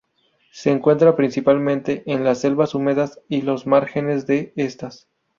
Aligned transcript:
Se 0.51 0.71
encuentra 0.71 1.15
principalmente 1.15 2.01
en 2.07 2.23
las 2.23 2.39
selvas 2.39 2.73
húmedas 2.73 3.19
y 3.29 3.43
los 3.43 3.67
márgenes 3.67 4.25
de 4.25 4.51
estas. 4.55 5.07